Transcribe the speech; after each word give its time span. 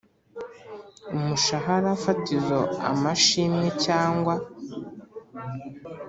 umushahara 1.15 1.89
fatizo 2.03 2.59
amashimwe 2.91 3.67
cyangwa 3.85 4.35